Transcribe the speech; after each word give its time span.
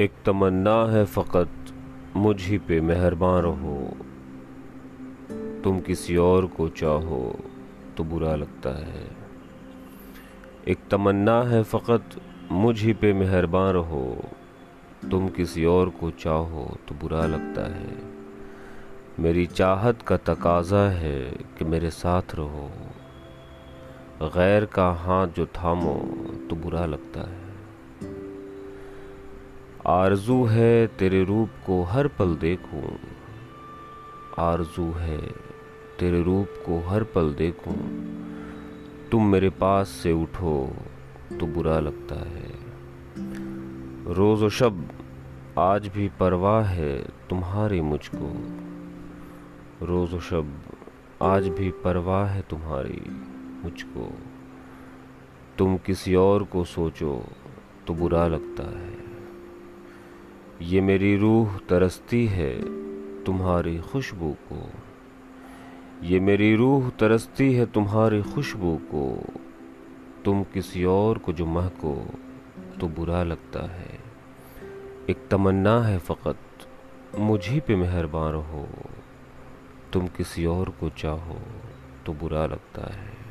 एक 0.00 0.12
तमन्ना 0.26 0.86
है 0.86 1.04
फ़कत, 1.04 1.48
मुझ 2.16 2.42
ही 2.42 2.58
पे 2.58 2.80
मेहरबान 2.80 3.42
रहो। 3.42 3.96
तुम 5.64 5.80
किसी 5.80 6.16
और 6.16 6.46
को 6.46 6.68
चाहो 6.68 7.38
तो 7.96 8.04
बुरा 8.04 8.34
लगता 8.34 8.70
है। 8.86 9.16
एक 10.68 10.78
तमन्ना 10.90 11.42
है 11.42 11.62
फ़कत, 11.62 12.04
मुझ 12.52 12.82
ही 12.82 12.92
पे 12.92 13.12
मेहरबान 13.12 13.72
रहो। 13.72 14.24
तुम 15.10 15.28
किसी 15.28 15.64
और 15.64 15.90
को 15.90 16.10
चाहो 16.10 16.76
तो 16.88 16.94
बुरा 16.94 17.26
लगता 17.26 17.74
है। 17.74 17.98
मेरी 19.20 19.46
चाहत 19.46 20.02
का 20.02 20.16
तकाजा 20.16 20.90
है 20.90 21.22
कि 21.58 21.64
मेरे 21.64 21.90
साथ 21.90 22.22
रहो। 22.34 22.70
गैर 24.22 24.64
का 24.64 24.90
हाथ 24.90 25.26
जो 25.26 25.46
थामो 25.46 25.94
तो 26.50 26.56
बुरा 26.56 26.86
लगता 26.86 27.20
है। 27.20 27.45
आरज़ू 29.88 30.44
है 30.44 30.86
तेरे 30.86 31.24
रूप 31.24 31.50
को 31.66 31.82
हर 31.82 32.08
पल 32.08 32.36
देखूँ। 32.36 32.98
आरज़ू 34.38 34.92
है 34.92 35.18
तेरे 36.00 36.22
रूप 36.22 36.48
को 36.66 36.80
हर 36.80 37.04
पल 37.04 37.34
देखूँ। 37.34 37.76
तुम 39.12 39.26
मेरे 39.26 39.50
पास 39.50 39.88
से 39.88 40.12
उठो 40.12 40.76
तो 41.40 41.46
बुरा 41.46 41.80
लगता 41.80 42.14
है। 42.14 42.52
रोज़ 44.14 44.44
व 44.44 44.48
शब, 44.48 44.88
आज 45.58 45.88
भी 45.88 46.10
परवाह 46.20 46.64
है 46.64 46.98
तुम्हारी 47.30 47.80
मुझको। 47.80 48.46
रोज़ 49.86 50.14
व 50.14 50.20
शब, 50.20 50.62
आज 51.22 51.48
भी 51.48 51.70
परवाह 51.70 52.26
है 52.26 52.42
तुम्हारी 52.42 53.02
मुझको। 53.64 54.12
तुम 55.58 55.76
किसी 55.76 56.14
और 56.14 56.44
को 56.44 56.64
सोचो 56.64 57.24
तो 57.86 57.94
बुरा 57.94 58.26
लगता 58.26 58.78
है। 58.78 59.15
ये 60.62 60.80
मेरी 60.80 61.16
रूह 61.16 61.58
तरसती 61.68 62.26
है 62.26 62.54
तुम्हारी 63.24 63.78
खुशबू 63.78 64.36
को। 64.52 64.70
ये 66.02 66.20
मेरी 66.20 66.54
रूह 66.54 66.90
तरसती 66.90 67.54
है 67.54 67.66
तुम्हारी 67.66 68.22
खुशबू 68.22 68.76
को। 68.76 69.24
तुम 70.24 70.44
किसी 70.44 70.84
और 70.84 71.18
को 71.18 71.32
जो 71.32 71.46
महको 71.46 72.08
तो 72.80 72.88
बुरा 72.88 73.22
लगता 73.22 73.66
है। 73.66 73.98
एक 75.10 75.28
तमन्ना 75.30 75.82
है 75.82 75.98
फ़कत, 75.98 76.38
मुझी 77.18 77.60
पे 77.60 77.76
मेहरबान 77.76 78.34
हो 78.34 78.68
तुम 79.92 80.06
किसी 80.06 80.46
और 80.46 80.68
को 80.70 80.90
चाहो 80.90 81.38
तो 82.06 82.12
बुरा 82.12 82.46
लगता 82.46 82.92
है। 82.92 83.25